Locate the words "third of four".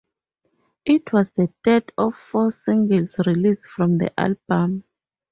1.63-2.49